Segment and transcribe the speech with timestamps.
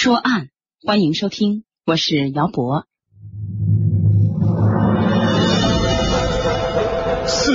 [0.00, 0.50] 说案，
[0.86, 2.86] 欢迎收听，我是姚博。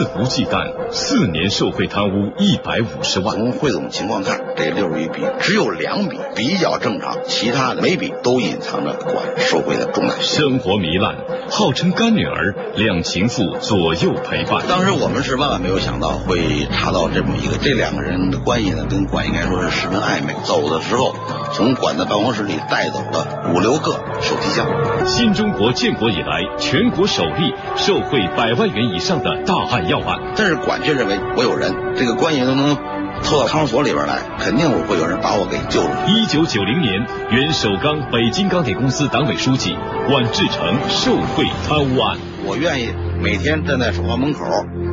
[0.04, 3.38] 肆无忌惮，四年受贿贪污一百五十万。
[3.38, 10.24] 从汇总情况看，这六十余笔只有两笔比较正常，其他的每笔都隐藏着管受贿的重大性。
[10.24, 11.16] 生活糜烂，
[11.50, 14.66] 号称干女儿，两情妇左右陪伴。
[14.68, 20.34] 当时我们是万万没有想到会查到这么一个，这两个人的关系呢，跟管应该说是十分暧昧。
[20.44, 21.16] 走的时候，
[21.54, 24.68] 从管的办公室里带走了五六个手提箱。
[25.06, 30.34] 新中国建国以来，全国首例受贿百万元以上的大案要案。
[30.36, 32.76] 但是管却认为我有人，这个官爷都能
[33.24, 36.08] 偷到看守所里边来，肯定会有人把我给救出来。
[36.08, 39.76] 一九九零年，原首钢北京钢铁公司党委书记
[40.08, 42.18] 管志成受贿贪污案。
[42.46, 42.90] 我愿意
[43.22, 44.44] 每天站在守房门口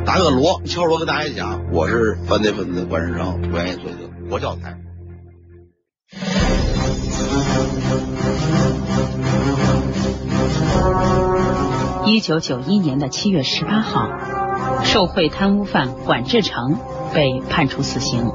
[0.05, 4.77] 打个锣，敲锣跟大家讲，我是犯罪分子管志成，我愿意做一个国教材。
[12.05, 14.07] 一九九一年的七月十八号，
[14.83, 16.77] 受贿贪污犯管志成
[17.13, 18.29] 被判处死刑。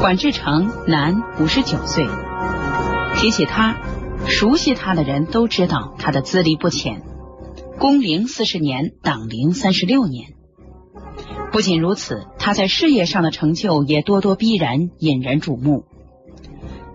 [0.00, 2.06] 管志成，男，五十九岁。
[3.16, 3.76] 提起他，
[4.26, 7.02] 熟悉他的人都知道他的资历不浅，
[7.78, 10.34] 工龄四十年，党龄三十六年。
[11.52, 15.84] 不仅如此，他在事业上的成就也咄咄逼人，引人瞩目。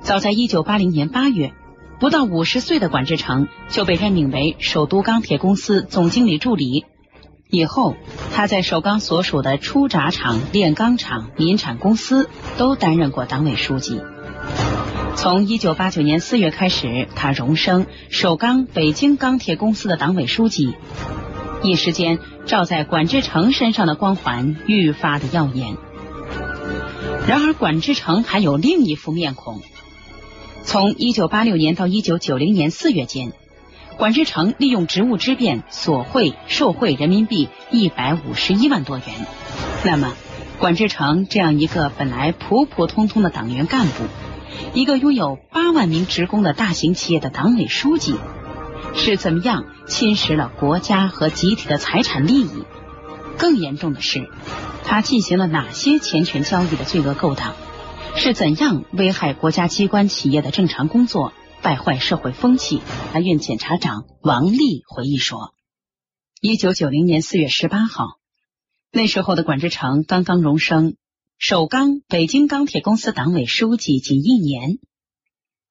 [0.01, 1.53] 早在一九八零年八月。
[1.97, 6.83] 不到五十岁的管志成就被任命为首都钢铁公司总经理助理。
[7.55, 7.95] 以后，
[8.33, 14.01] 他在首钢所属的出轧厂、炼钢厂、民产公司都担任过党委书记。
[15.15, 20.75] 从一九八九年四月开始，他荣升首钢北京钢铁公司的党委书记。
[21.63, 25.77] 一时间，照在管志成身上的光环愈发的耀眼。
[27.27, 29.61] 然而，管志成还有另一副面孔。
[30.63, 33.33] 从一九八六年到一九九零年四月间，
[33.97, 39.07] 管志成利用职务之便索贿受贿人民币一百五十一万多元。
[39.83, 40.13] 那么，
[40.59, 44.03] 管志成这样一个本来普普通通的党员干部，
[44.73, 48.15] 一个拥有八万名职工的大型企业的党委书记，
[48.95, 52.65] 是怎么样侵蚀了国家和集体的财产利益？
[53.37, 54.29] 更严重的是，
[54.83, 57.53] 他进行了哪些钱权交易的罪恶勾当？
[58.17, 61.33] 是怎样危害国家机关企业的正常工作，
[61.65, 62.79] 败坏社会风气？
[63.11, 65.55] 法院检察长王丽回忆说
[66.39, 68.19] ：“一九九零年四月十八号，
[68.91, 70.95] 那时候的管志成刚刚荣升
[71.39, 74.77] 首钢北京钢铁公司党委书记仅一年。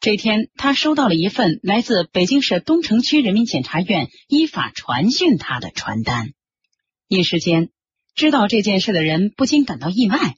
[0.01, 6.33] 这天，他收到了一份来自北京市东城区人民检察院依法传讯他的传单。
[7.07, 7.71] 一时间，
[8.17, 10.35] 知道这件事的人不禁感到意外，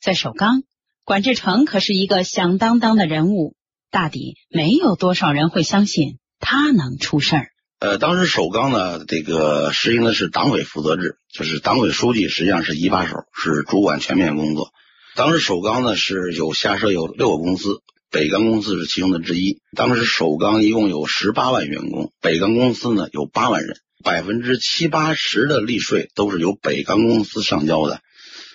[0.00, 0.62] 在首钢。”
[1.02, 3.55] 管志成可是一个响当当的人物，
[3.90, 7.48] 大抵没有多少人会相信他能出事儿。
[7.78, 14.70] 呃，当时首钢呢，这个实行的是党委负责制，就是党委书记实际上是一把手，是主管全面工作。
[15.14, 19.60] 当时首钢呢是有下设有六个公司，北钢公司是其中的之一。
[19.76, 28.00] 当时首钢一共有十八万员工，北钢公司呢有八万人，百分之七八十的利税都是由北钢公司上交的。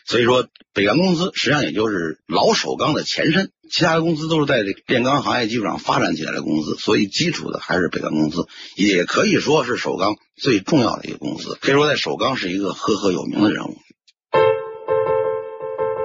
[0.05, 13.77] 所以说，北钢公司实际上也就是老首钢的前身，其他的公司都是在这炼钢行业基础上发展起来的公司，所以基础的还是北钢公司，也可以说是首钢最重要的一个公司，可以说在首钢是一个赫赫有名的人物。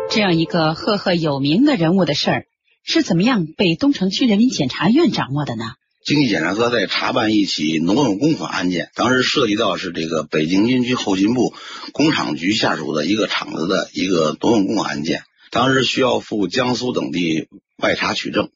[0.09, 2.47] 这样一个赫赫有名的人物的事儿，
[2.85, 5.65] 是怎么样被东城区人民检察院掌握的呢？
[6.07, 11.53] 经济检察科在查办一起挪用公款案件，当时涉及到是这个北京军区后勤部
[11.91, 18.51] 工厂局下属的一个厂子的一个挪用公款案件，当时需要赴江苏等地外查取证。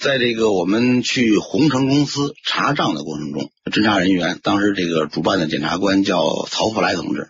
[0.00, 7.28] 在这个我们去宏城公司查账的过程中，侦查人员当时这个主办的检察官叫曹福来同志，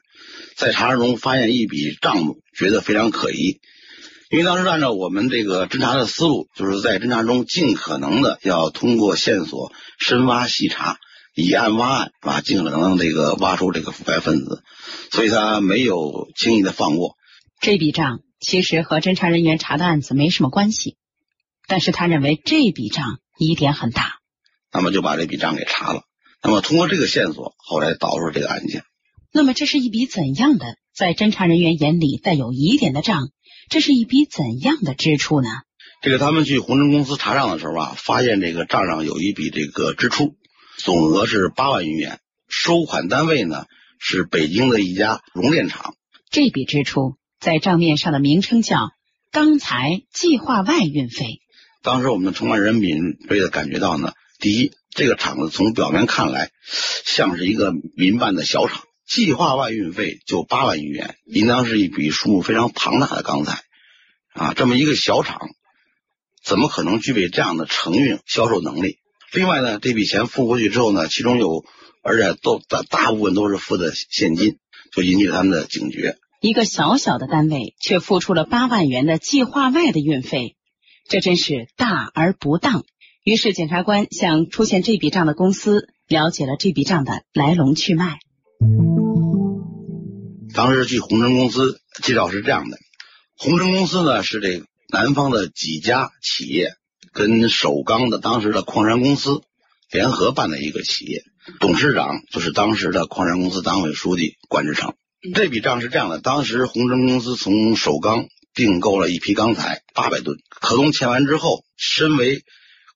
[0.57, 3.61] 在查中发现一笔账目，觉得非常可疑。
[4.35, 10.99] 因为当时按照我们这个侦查的思路，就是在侦查中尽可能的要通过线索深挖细查，
[11.37, 14.65] 以案挖案，啊，尽可能这个挖出这个腐败分子，
[15.13, 17.15] 所以他没有轻易的放过
[17.61, 18.23] 这笔账。
[18.41, 20.97] 其实和侦查人员查的案子没什么关系，
[21.69, 24.15] 但是他认为这笔账疑点很大，
[24.73, 26.03] 那么就把这笔账给查了。
[26.43, 28.83] 那么通过这个线索，后来导入这个案件。
[29.33, 33.29] 那么这是一笔怎样的在侦查人员眼里带有疑点的账？
[33.69, 35.49] 这是一笔怎样的支出呢？
[36.03, 40.37] 这个他们去红城公司查账的时候啊，发现这个账上有一笔这个支出，
[40.77, 43.65] 总额是八万余元，收款单位呢
[43.99, 45.95] 是北京的一家熔炼厂。
[46.31, 48.91] 这笔支出在账面上的名称叫
[49.31, 51.41] 钢材计划外运费。
[51.83, 56.51] 当时我们的承办人敏锐的感觉到呢，第一，这个厂子从表面看来
[57.05, 63.63] 像是一个民办的小厂，计划外运费就八万余元，应当是一笔数目非常庞大的钢材
[64.33, 64.55] 啊。
[64.55, 65.41] 这么一个小厂，
[66.45, 68.99] 怎么可能具备这样的承运销售能力？
[69.33, 71.65] 另外呢，这笔钱付过去之后呢，其中有
[72.03, 74.59] 而且都大大部分都是付的现金，
[74.93, 76.17] 就引起他们的警觉。
[76.41, 80.57] 一个小小的单位却付出了八万元的计划外的运费，
[81.09, 82.85] 这真是大而不当。
[83.23, 88.19] 于是检察官向出现这笔账的公司了解了这笔账的来龙去脉。
[90.55, 92.79] 当时据红城公司介绍是这样的：
[93.37, 96.75] 红城公司呢是这南方的几家企业。
[97.13, 99.43] 跟首钢的当时的矿山公司
[99.89, 101.23] 联合办的一个企业，
[101.61, 104.95] 董事长就是当时的矿山公司党委书记管志成。
[105.33, 112.43] 这笔账是这样的：当时红城公司从首钢订购了一批钢材八百吨，合同签完之后，身为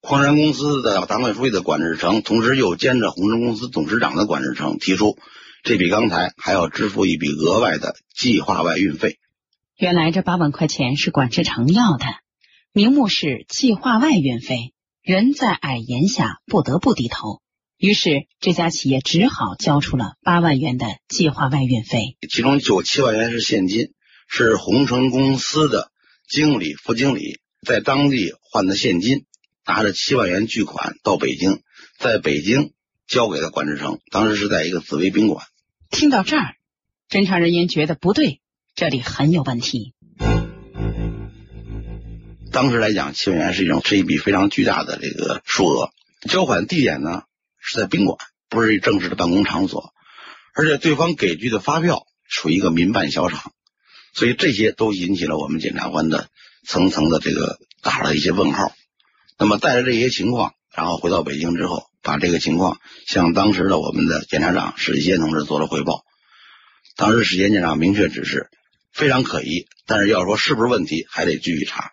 [0.01, 5.17] 矿山公司的党委书记的管志成，同时又兼着红城公司董事长的管志成提出，
[5.69, 9.19] 这笔钢材还要支付一笔额外的计划外运费。
[9.77, 12.07] 原来这八万块钱是管志成要的。
[12.73, 14.73] 名目是计划外运费，
[15.03, 17.43] 人在矮檐下不得不低头，
[17.77, 23.93] 于是这家企业只好交出了八万元的计划外运费，其中九七万元是现金，
[24.27, 25.91] 是红城公司的
[26.27, 29.27] 经理、副经理在当地换的现金，
[29.67, 31.61] 拿着七万元巨款到北京，
[31.99, 32.73] 在北京
[33.07, 35.45] 交给了管志成，当时是在一个紫薇宾馆。
[35.91, 36.55] 听到这儿，
[37.09, 38.41] 侦查人员觉得不对，
[38.75, 39.95] 这里很有问题。
[42.53, 45.91] 当时来讲，七万元是一种是一笔非常巨大的这个数额。
[46.29, 47.23] 交款地点呢
[47.59, 48.19] 是在宾馆，
[48.49, 49.93] 不是正式的办公场所，
[50.55, 53.53] 而且对方给具的发票属于一个民办小厂，
[54.13, 56.29] 所以这些都引起了我们检察官的
[56.67, 58.73] 层层的这个打了一些问号。
[59.39, 66.05] 那么带着这些情况，然后回到北京之后，把这个情况向当时的我们的检察长史继先同志做了汇报。
[66.97, 68.49] 当时史监检长明确指示，
[68.93, 71.91] 非常可疑，但是要说是不是问题，还得继续查。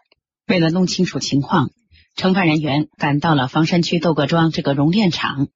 [0.48, 1.70] 为了弄清楚情况，
[2.16, 5.48] 承办人员赶到了房山区窦各庄这个熔炼厂。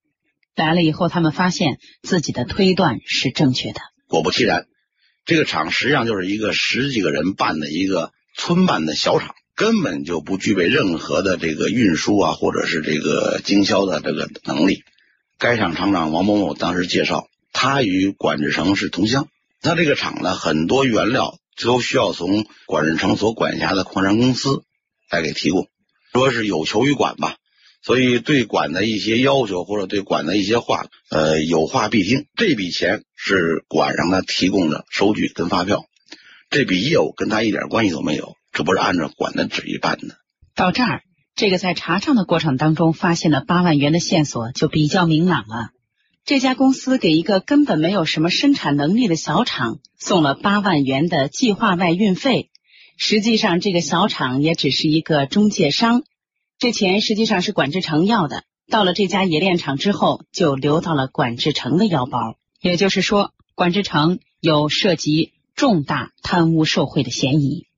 [0.56, 3.80] 来了以后，他们发现自己的推断是正确的。
[4.08, 4.66] 果不其然，
[5.26, 14.84] 这个厂实际上就是一个十几个人办的一个村办的小厂，根本就不具备任何的这个运输啊，或者是这个经销的这个能力。
[15.38, 19.28] 该厂厂长王某某当时介绍，他与管志成是同乡，
[19.62, 24.64] 他这个厂呢，很多原料都需要从管志成所管辖的矿山公司。
[25.12, 25.68] 来给提供，
[26.14, 27.36] 说是有求于管吧，
[27.82, 32.28] 所以对管的一些要求或者对管的一些话，呃，有话必听。
[32.36, 35.86] 这笔钱是管让他提供的收据跟发票，
[36.52, 40.18] 这笔业务跟他一点关系都没有，这不是按照管的旨意办的。
[40.54, 41.04] 到这儿，
[41.34, 45.70] 这个在查账的过程当中发现了八万元的线索就比较明朗了。
[46.26, 52.50] 这家公司给一个根本没有什么生产能力的小厂送了八万元的计划外运费。
[52.98, 56.04] 实际上，这个小厂也只是一个中介商，
[56.58, 58.44] 这钱实际上是管志成要的。
[58.70, 62.36] 到了这家冶炼厂之后，就流到了管志成的腰包。
[62.60, 67.69] 也就是说，管志成有涉及重大贪污受贿的嫌疑。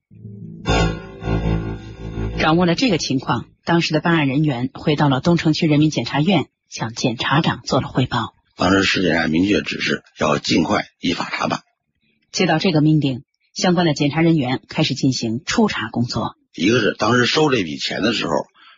[2.39, 8.33] 掌握了这个情况，当时的办案人员回到了东城区人民检察院，向检察长做了汇报。
[8.57, 11.61] 当时市检院明确指示，要尽快依法查办。
[12.31, 13.23] 接到这个命令。
[13.53, 16.35] 相关的检察人员开始进行初查工作。
[16.55, 18.31] 一个是当时收这笔钱的时候，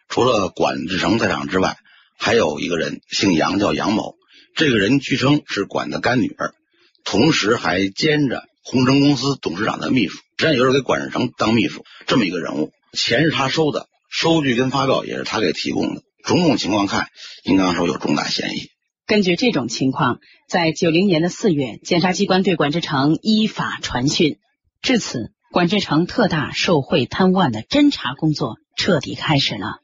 [0.10, 1.78] 除了管志成在场之外，
[2.18, 4.16] 还有一个人姓杨，叫杨某。
[4.56, 6.56] 这个人据称是管的干女儿，
[7.04, 12.72] 同时还兼着红城公司董事长的秘书，实际上就是给管志成当秘书这么一个人物。
[12.92, 16.02] 钱是他收的，收据跟发票也是他给提供的。
[16.26, 17.08] 种种情况看，
[17.46, 18.68] 应当说有重大嫌疑。
[19.08, 20.20] 根据这种情况，
[20.50, 24.38] 在九零年的四月，检察机关对管志成依法传讯。
[24.82, 29.78] 至此，管志成特大受贿贪污案的侦查工作彻底开始了。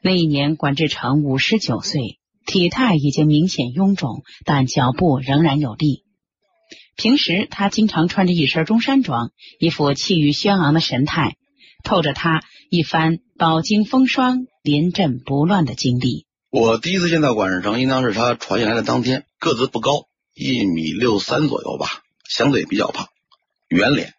[0.00, 6.03] 那一年，管志成五十九岁，体态已经明显臃肿，但脚步仍然有力。
[6.96, 11.36] 平时他经常穿着一身中山装，一副气宇轩昂的神态，
[11.82, 16.26] 透着他一番饱经风霜、临阵不乱的经历。
[16.50, 20.06] 我第一次见到管志成，应当是他传下来的当天，个子不高。
[20.36, 23.06] 一米六三左右吧，相对比较胖，
[23.68, 24.14] 圆脸，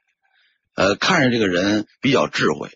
[0.74, 2.70] 呃，看着这个人比较智慧，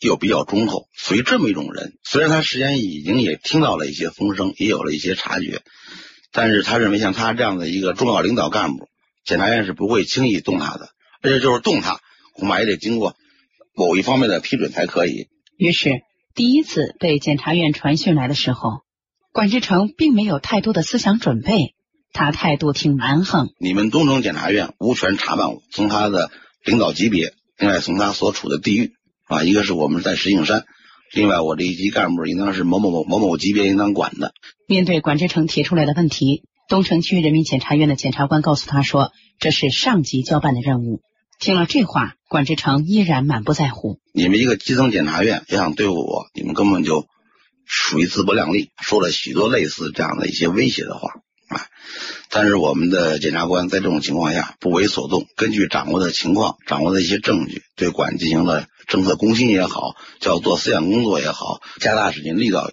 [0.00, 1.98] 又比较忠厚，属于这么一种人。
[2.04, 5.60] 虽然他事先已经也听到了一些风声，也有了一些察觉，
[6.32, 8.88] 但是他认为像他这样的一个重要领导干部，
[9.26, 10.88] 检察院是不会轻易动他的，
[11.20, 12.00] 而且就是动他，
[12.32, 13.16] 恐怕也得经过
[13.74, 15.26] 某一方面的批准才可以。
[15.58, 16.02] 于是，
[16.34, 18.82] 第一次被检察院传讯来的时候，
[19.32, 21.74] 管志成并没有太多的思想准备，
[22.12, 23.48] 他态度挺蛮横。
[23.58, 26.30] 你们东城检察院无权查办我，从他的
[26.64, 28.92] 领导级别，另外从他所处的地域
[29.24, 30.64] 啊，一个是我们在石景山。
[31.14, 34.32] 另外，我这一级干部应当是某某某某某级别应当管的。
[34.68, 41.00] 面对管志成提出来的问题，东城区人民检察院的检察官告诉他说：“这是上级交办的任务。”
[41.38, 44.00] 听了这话，管志成依然满不在乎。
[44.12, 47.06] 你们一个基层检察院要想对付我，你们根本就
[47.66, 51.08] 属于自不量力，说了许多类似这样的一些威胁的话
[51.48, 51.66] 啊。
[52.30, 58.66] 但是我们的检察官在这种情况下不为所动，根据掌握的情况、掌握的一些证据，对管进行了。
[58.88, 62.70] 政策攻心也好，叫做思想工作也好，加大审讯力道。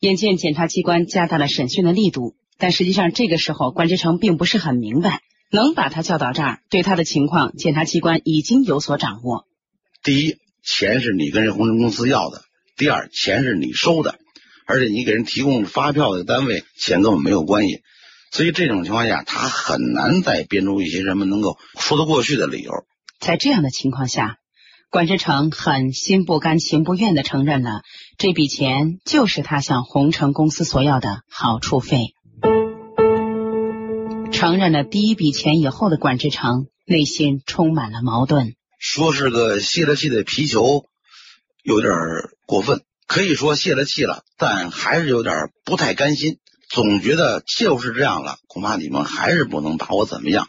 [0.00, 5.20] 眼见检察机关加大了审讯的力度，但实际上这个时候关之成并不是很明白，
[5.50, 9.46] 能把他叫到这儿，对他的情况，检察机关已经有所掌握。
[10.02, 12.38] 第一，钱是你跟这红城公司要的；
[12.76, 14.16] 第二，钱是你收的，
[14.66, 17.80] 而且你给人提供发票的单位，钱跟我们没有关系。
[18.30, 22.72] 所以这种情况下，他很难再编出一些什么能够说得过去的理由。
[23.20, 24.36] 在这样的情况下。
[24.90, 27.82] 管志成很心不甘情不愿的承认了，
[28.16, 32.14] 这笔钱就是他向红城公司索要的好处费。
[34.34, 38.56] 承认了第一笔钱以后的管志成内心充满了矛盾。
[38.80, 40.86] 说是个泄了气的皮球，
[41.62, 41.92] 有点
[42.44, 46.38] 过分；可以说泄了气了，但还是有点不太甘心，
[46.68, 50.48] 总觉得就是这样了，恐怕你们还是不能把我怎么样。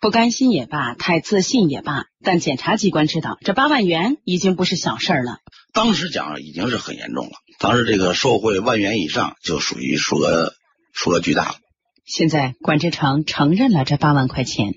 [0.00, 5.38] 不甘心也罢，太自信也罢，但检察机关知道这八万元已经不是小事了。
[5.72, 10.52] 当时讲已经是很严重了，当时这个受贿万元以上就属于数额
[10.92, 11.54] 数额巨大了。
[12.04, 14.74] 现在管志成承认了这八万块钱，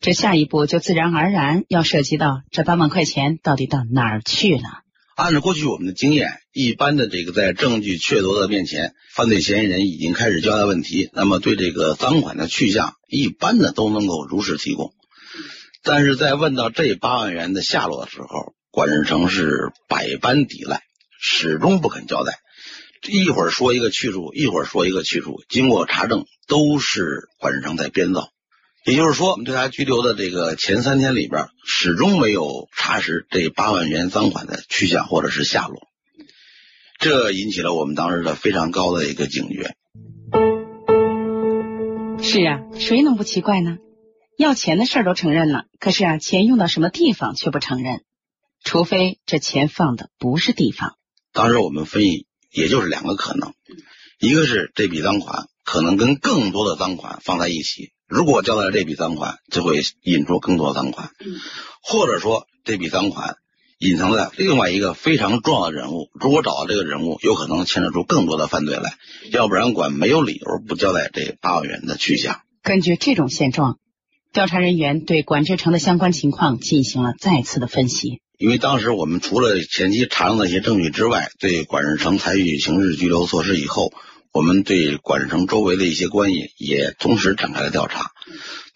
[0.00, 4.62] 这下一步就自然而然要涉及到这八万块钱到底到哪儿去了。
[5.16, 14.92] 按照过去我们的经验，一般的这个在证据确凿的面前，犯罪嫌疑人已经开始交代问题，那么对这个赃款的去向，一般的都能够如实提供。
[15.82, 20.82] 但是在问到这八万元的下落的时候，管志成是百般抵赖，
[21.18, 22.34] 始终不肯交代，
[23.08, 28.30] 一会儿说一个去处，一会儿说一个去处，经过查证，都是管志成在编造。
[28.84, 35.88] 也就是说，我们对他拘留的这个前三天里边，始终没有查实这八万元赃款的去向或者是下落，
[36.98, 39.74] 这引起了我们当时的非常高的一个警觉。
[42.22, 43.78] 是啊，谁能不奇怪呢？
[44.38, 48.02] 要钱的事儿都承认了，可是啊，钱用到什么地方却不承认，
[48.62, 50.94] 除非这钱放的不是地方。
[51.32, 52.26] 当时我们分析，
[52.56, 53.52] 也就是两个可能，
[54.18, 57.92] 一个是这笔赃款可能跟更多的赃款放在一起。
[58.08, 61.10] 如果交代了这笔赃款，就会引出更多的赃款，
[61.82, 63.36] 或者说这笔赃款
[63.78, 66.08] 隐藏在另外一个非常重要的人物。
[66.14, 68.94] 如果找到这个人物，有可能牵扯出更多的犯罪来。
[69.32, 72.40] 要不然，管没有理由不交代这八万元的去向。
[72.62, 73.78] 根据这种现状，
[74.32, 78.22] 调查人员对管志成的相关情况进行了再次的分析。
[78.38, 83.92] 因为当时我们除了前期查到的一些证据之外，对管志成采取刑事拘留措施以后。
[84.32, 88.10] 我们对管志成周围的一些关系也同时展开了调查。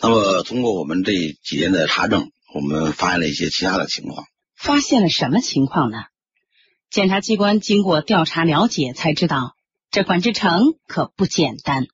[0.00, 4.24] 那么，通过我们这几天的查证，我们发现了一些其他的情况。
[4.56, 5.98] 发现了什么情况呢？
[6.90, 9.52] 检察机关经过调查了解，才知道
[9.90, 11.88] 这管志成可不简单。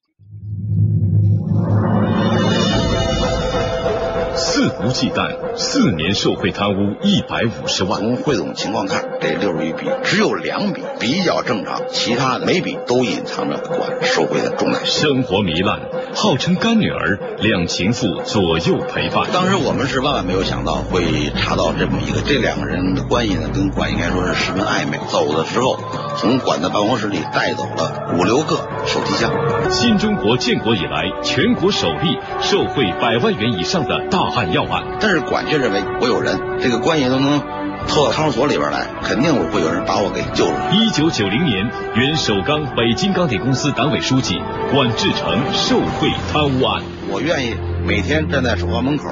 [4.66, 8.00] 肆无忌惮，四年受贿贪污一百五十万。
[8.00, 15.78] 从汇总情况看，这六十余笔只有两笔比较正常，其他的每笔都隐藏着管受贿的重大生活糜烂，
[16.16, 19.28] 号称干女儿，两情妇左右陪伴。
[19.32, 24.98] 当时我们是万万没有想到会查到这么一个，这两个人的关系呢，跟管应该说是十分暧昧。
[25.06, 25.78] 走的时候，
[26.16, 29.30] 从管的办公室里带走了五六个手提箱。
[29.70, 34.55] 新中国建国以来，全国首例受贿百万元以上的大案。
[34.56, 37.38] 要案，但是管却认为我有人，这个关系都能
[37.86, 40.70] 拖到看守所里边来，肯定会有人把我给救出来。
[40.72, 44.38] 一九九零年，原首钢北京钢铁公司党委书记
[44.72, 46.82] 管志成受贿贪污案。
[47.08, 47.54] 我愿意
[47.86, 49.04] 每天站在首钢门口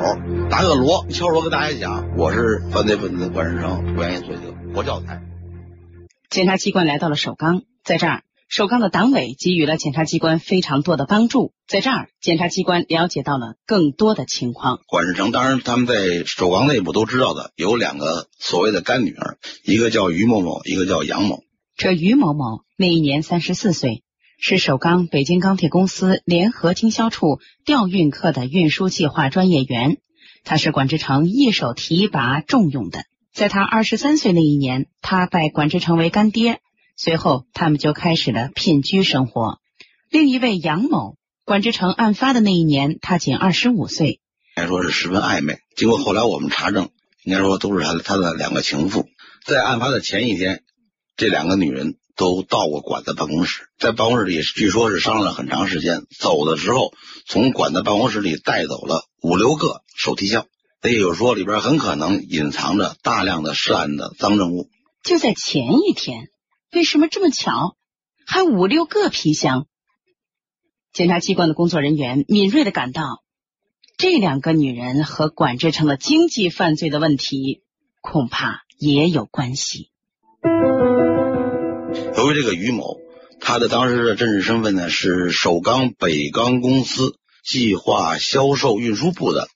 [0.50, 5.20] 打个锣，敲锣跟大家讲，我是犯罪分子管志成，愿意做一个活教材。
[6.30, 8.22] 检察机关来到了首钢，在这儿。
[8.48, 14.80] 首钢的党委给予了检察机关非常多的帮助，在这儿，检察机关了解到了更多的情况。
[14.86, 21.42] 管世成，当然他们在首钢内部都知道的，有两个所谓的干女儿，一个叫于某某，一个叫杨某。
[21.76, 24.04] 这于某某那一年三十四岁，
[24.38, 29.96] 是首钢北京钢铁公司联合经销处调运科的运输计划专业员，
[30.44, 33.04] 他是管志成一手提拔重用的。
[33.32, 36.60] 在他二十三岁那一年，他拜管志成为干爹，
[36.96, 39.58] 随后他们就开始了姘居生活。
[40.10, 44.20] 另一位杨某，管志成案发的那一年，他仅二十五岁，
[44.56, 45.58] 应该说是十分暧昧。
[45.76, 46.90] 经过后来我们查证，
[47.24, 49.06] 应该说都是他他的两个情妇。
[49.44, 50.62] 在案发的前一天，
[51.16, 56.02] 这两个女人都到过管的办公室，在办公室里据说是商量了很长时间。
[56.18, 56.92] 走的时候，
[57.26, 60.46] 从管的办公室里带走了五六个手提箱。
[60.82, 64.68] 也就是说，里边很可能隐藏着大量的涉案的赃证物。
[65.02, 66.28] 就在前一天，
[66.74, 67.76] 为什么这么巧，
[68.26, 69.68] 还五六个皮箱？
[70.92, 73.22] 检察机关的工作人员敏锐的感到，
[73.96, 77.62] 这两个女人和管志成了经济犯罪的问题
[78.00, 79.90] 恐怕也有关系。
[82.16, 82.98] 由于这个于某，
[83.40, 89.48] 他的当时的真实身份呢是首钢北钢公司计划销售运输部的。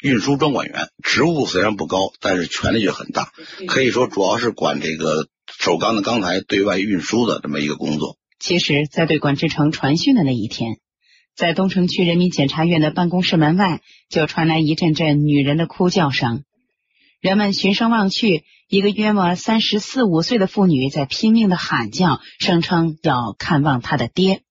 [0.00, 3.30] 运输专管员职务虽然不高，但是权力却很大，
[3.66, 5.28] 可以说主要是管这个
[5.66, 8.18] 首钢的钢材对外运输的这么一个工作。
[8.38, 10.76] 其实，在对管志成传讯的那一天，
[11.34, 16.44] 在东城区人民检察院的办公室门外，就传来一阵阵女人的哭叫声。
[17.20, 24.42] 人们循声望去，一个约莫三十四五岁的妇女在拼命的喊叫，声称要看望她的爹。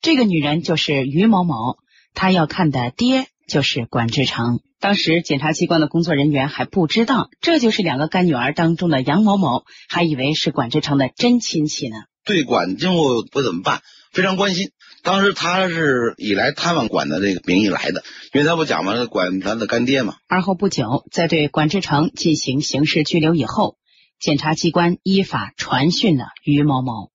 [0.00, 1.78] 这个女人就是于某某，
[2.14, 4.60] 她要看的爹就是管志成。
[4.80, 11.96] 当时检察机关的工作人员还不知道，这就是两个干女儿当中的杨某某，还以为是管志成的真亲戚呢。
[12.24, 13.82] 对管今后会怎么办？
[14.12, 14.70] 非常关心。
[15.02, 20.16] 当时他是以来探望管的这个名义来的，因为他不讲嘛，管他的干爹嘛。
[20.28, 23.76] 而后不久，在对管志成进行刑事拘留以后，
[24.20, 27.10] 检察机关依法传讯了于某某。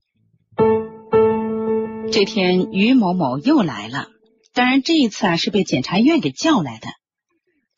[2.12, 4.08] 这天，于某某又来了，
[4.54, 6.88] 当然这一次啊是被检察院给叫来的。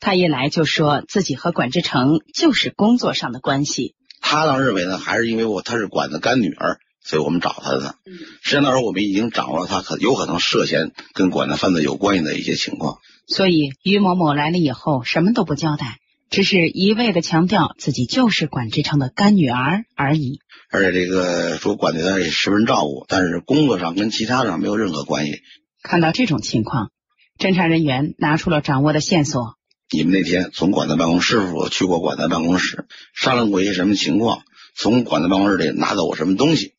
[0.00, 3.94] 他一来就说自己和管志成就是工作上的关系。
[4.20, 7.96] 他当时认为呢，还是因为我他是管的干女儿，所以我们找他的。
[8.42, 12.98] 实际上那时候我们已经掌握了他可有可能涉嫌跟管的犯罪有关系的一些情况。
[13.28, 15.98] 所以于某某来了以后什么都不交代，
[16.30, 20.40] 只是一味的强调自己就是管志成的干女儿而已。
[20.70, 25.40] 而且这个说管对他也十分照顾，但是工作上跟其他上没有任何关系。
[25.82, 26.90] 看到这种情况，
[27.38, 29.54] 侦查人员拿出了掌握的线索。
[29.88, 34.42] 你们那天从管子办公室我去过管子办公室，商量过一些什么情况？
[34.74, 36.74] 从管子办公室里拿走过什么东西？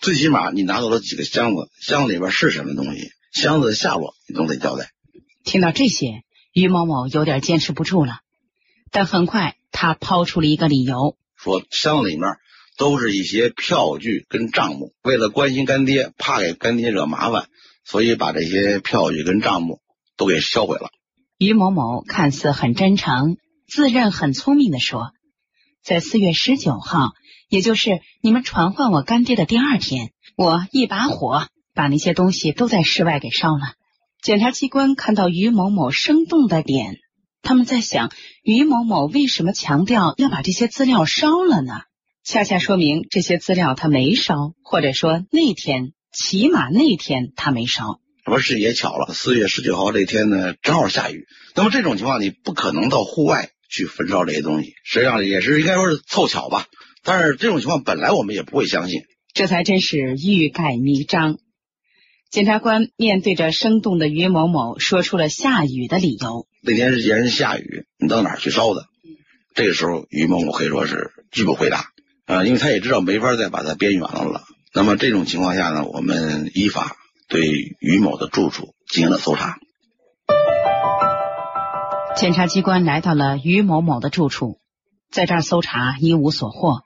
[0.00, 3.10] 最起码你拿走了几个箱子，箱子里边是什么东西？
[3.32, 4.90] 箱子的下落你都得交代。
[5.44, 8.18] 听到这些，于某某有点坚持不住了，
[8.90, 12.26] 但很快他抛出了一个理由，说箱子里面
[12.76, 17.46] 都是一些票据跟账目，为了关心干爹，怕给干爹惹麻烦，
[17.84, 19.80] 所以把这些票据跟账目
[20.16, 20.90] 都给销毁了。
[21.42, 25.10] 于某某看似很真诚，自认很聪明的说
[25.82, 27.14] ：“在四月十九号，
[27.48, 33.74] 也就是你们传唤我干爹的第二天，我一把火把那些东西都在室外给烧了。”
[34.22, 36.98] 检察机关看到于某某生动的脸，
[37.42, 38.12] 他们在想：
[38.44, 41.80] 于某某为什么强调要把这些资料烧了呢？
[42.22, 47.98] 恰恰说明这些资料他没烧，或者说那天起码那天他没烧。
[48.24, 49.12] 这不是也巧了？
[49.12, 51.26] 四月十九号这天呢，正好下雨。
[51.54, 54.74] 那么这种情况，你不可能到户外去焚烧这些东西。
[54.84, 56.66] 实际上也是应该说是凑巧吧。
[57.02, 59.02] 但是这种情况本来我们也不会相信。
[59.34, 61.38] 这才真是欲盖弥彰。
[62.30, 66.46] 检察官面对着生动的于某某，说出了下雨的理由。
[66.62, 68.86] 那天是然是下雨，你到哪儿去烧的？
[69.54, 71.90] 这个时候，于某某可以说是拒不回答
[72.24, 74.44] 啊，因为他也知道没法再把他编远了了。
[74.72, 76.96] 那么这种情况下呢，我们依法。
[77.32, 77.48] 对
[77.80, 79.56] 于某的住处进行了搜查，
[82.14, 84.60] 检察机关来到了于某某的住处，
[85.10, 86.82] 在这儿搜查一无所获。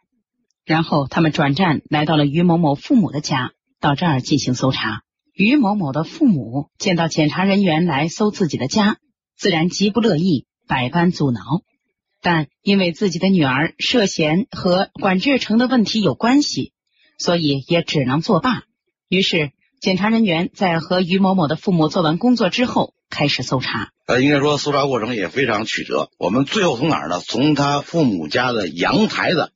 [0.65, 5.03] 然后他们转战来到了于某某父母的家，到这儿进行搜查。
[5.35, 8.99] 于某某的父母见到检查人员来搜自己的家，
[9.37, 11.41] 自然极不乐意，百般阻挠。
[12.23, 16.73] 但因为自己的女儿涉嫌和管志成的问题有关系，
[17.19, 18.63] 所以也只能作罢。
[19.09, 19.51] 于是。
[19.81, 23.91] 检查人员在和于某某的父母做完工作之后，开始搜查。
[24.07, 26.11] 呃，应该说搜查过程也非常曲折。
[26.19, 27.21] 我们最后从哪儿呢？
[27.21, 29.53] 从他父母家的阳台的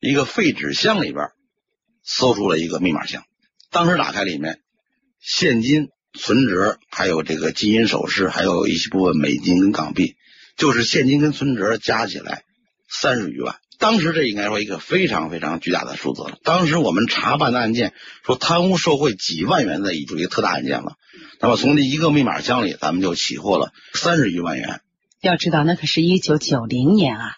[0.00, 1.30] 一个废纸箱里边
[2.02, 3.24] 搜出了一个密码箱。
[3.70, 4.60] 当时打开里面，
[5.20, 10.16] 现金、存折，还有这个金银首饰，还有一些部分美金跟港币，
[10.56, 12.42] 就是现金跟存折加起来
[12.88, 13.56] 三十余万。
[13.78, 16.38] 当时这应该说一个非常非常巨大的数字了。
[16.42, 20.94] 当时我们查办的案件说贪污受贿几万元的一一个特大案件了。
[21.40, 24.80] 那么从这一个密码箱里，咱们就起获了三十余万元
[25.20, 27.36] 要知道那可是一九九零年啊，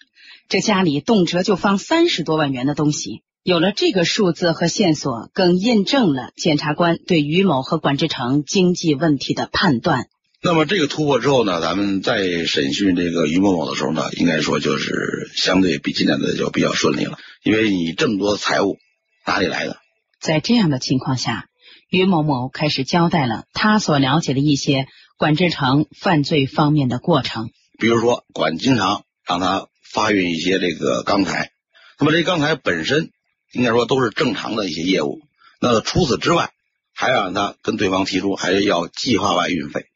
[0.49, 3.23] 这家里动辄就放三十多万元的东西。
[3.43, 10.09] 有了这个数字和线索，更印证了检察官对于某和管志成经济问题的判断。
[10.43, 18.79] 那么这个突破之后呢，咱们再审讯这个于某某的时候呢，应该说就是相对比今天的就比较顺利了，因为你这么多财物
[19.27, 19.79] 哪里来的？
[20.21, 21.47] 在这样的情况下，
[21.89, 24.87] 于某某开始交代了他所了解的一些
[25.19, 31.51] 管志成犯罪方面的过程，比如说管经常让他发运一些这个钢材，
[31.99, 33.11] 那么这钢材本身。
[33.53, 35.23] 应该说都是正常的一些业务。
[35.61, 36.53] 那除此之外，
[36.95, 39.87] 还要让他跟对方提出，还是要计划外运费。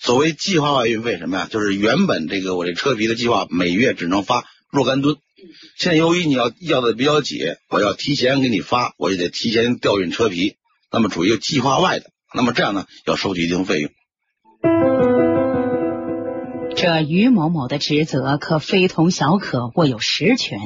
[0.00, 1.48] 所谓计划外运费什么呀？
[1.50, 5.16] 就是原本这个我这车皮的计划每月只能发若干吨，
[5.78, 10.56] 现在由于你要要的比较紧，我要提前给你发，我就得提前调运车皮，
[10.90, 12.10] 那么属于计划外的。
[12.34, 13.90] 那么这样呢，要收取一定费用。
[16.76, 20.58] 这于某某的职责可非同小可，握有实权。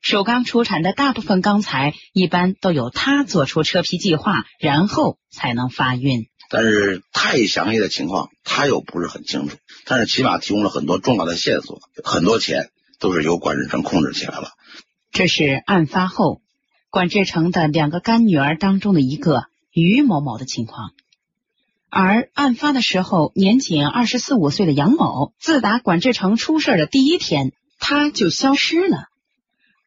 [0.00, 6.26] 首钢出产的大部分钢材，一般都由他做出车皮计划，然后才能发运。
[6.50, 9.56] 但是太详细的情况，他又不是很清楚。
[9.84, 14.52] 但是起码提供了很多重要的线索，很多钱都是由管志成控制起来了。
[15.10, 16.40] 这是案发后
[16.90, 20.92] 管志成的两个干女儿当中的一个于某某的情况。
[21.90, 29.08] 而案发的时候，年仅二十四五岁的杨某，自打管志成出事的第一天，他就消失了。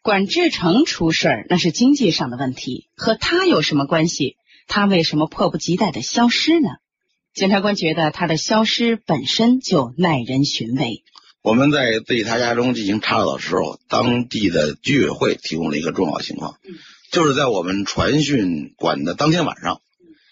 [0.04, 4.36] 管志成出事儿，那是经济上的问题，和他有什么关系？
[4.68, 6.70] 他为什么迫不及待的消失呢？
[7.36, 11.04] 检察官觉得他的消失本身就耐人寻味。
[11.44, 16.56] 我们在对他家中进行查找的时候，当地的居委会提供了一个重要情况，
[17.12, 19.82] 就是在我们传讯管的当天晚上，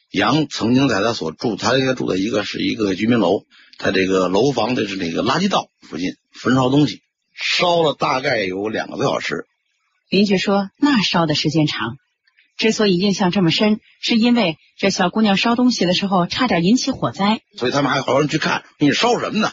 [0.09, 3.43] 杨曾经在他所住，他应该住的一个是一个居民楼，
[3.77, 7.03] 他这个楼房的是那个垃圾道附近焚烧东西，
[7.35, 9.45] 烧了大概有两个多小时。
[10.09, 11.97] 邻居说，那烧的时间长。
[12.57, 19.51] 之所以印象这么深，是因为这小姑娘烧东西的时候差点引起火灾，所以他们还好好去看，你烧什么呢？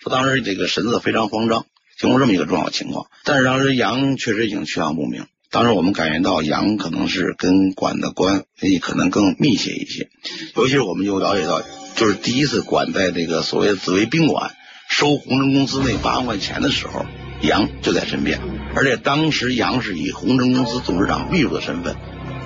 [0.00, 1.64] 说当时这个神色非常慌张，
[1.98, 3.06] 经过这么一个重要情况。
[3.24, 5.26] 但是当时杨确实已经去向不明。
[5.50, 10.08] 当时我们感觉到杨可能是跟管的关系可能更密切一些，
[10.56, 11.62] 尤其是我们又了解到，
[11.94, 14.50] 就是第一次管在这个所谓紫薇宾馆
[14.88, 17.06] 收红人公司那八万块钱的时候，
[17.42, 18.40] 杨就在身边。
[18.74, 21.96] 而且当时杨是以红城公司董事长秘书的身份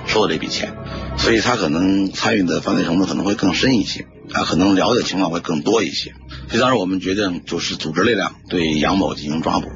[0.05, 0.73] 收的这笔钱，
[1.17, 6.13] 所以他可能参与的犯罪程度可能会更深一些，他可能了解情况会更多一些。
[6.49, 9.67] 所以当时我们决定就是组织力量对杨某进行抓捕，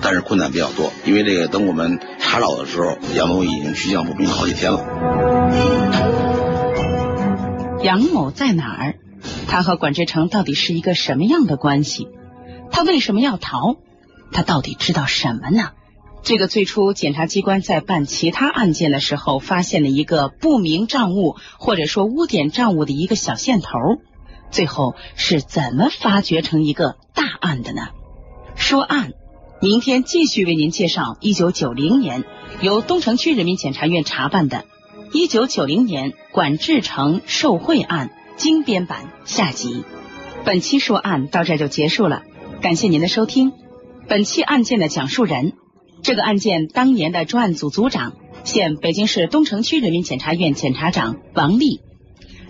[0.00, 4.80] 但是困难比较多，因为这个等我们查找的时候，杨某已经去向不明好几天了。
[7.82, 8.94] 杨某在哪儿？
[9.48, 12.08] 他和管志成到底是一个什么样的关系？
[12.70, 13.76] 他为什么要逃？
[14.32, 15.70] 他到底知道什么呢？
[16.22, 23.70] 这个最初检察机关在办其他案件的时候，发现了一个不明账物或者说污点账物的一个小线头，
[24.50, 27.88] 最后是怎么发掘成一个大案的呢？
[28.54, 29.12] 说案，
[29.62, 32.24] 明天继续为您介绍一九九零年
[32.60, 34.66] 由东城区人民检察院查办的
[35.14, 39.84] 一九九零年管志成受贿案精编版下集。
[40.44, 42.22] 本期说案到这就结束了，
[42.60, 43.52] 感谢您的收听。
[44.10, 45.52] 本期案件的讲述人。
[46.02, 51.80] 这个案件当年的专案组组长，现北京市东城区人民检察院检察长王丽。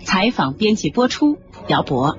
[0.03, 2.17] 采访编辑播出，姚博。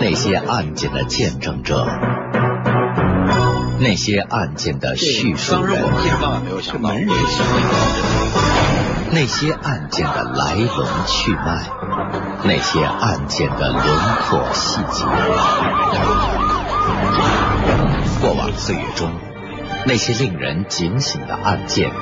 [0.00, 1.84] 那些案件的见证者，
[3.80, 5.82] 那些案件的叙述人，
[9.14, 11.70] 那些案件的来龙去脉。
[12.44, 13.82] 那些案件的轮
[14.22, 15.04] 廓细节，
[18.20, 19.12] 过往岁月中
[19.84, 21.92] 那些令人警醒的案件。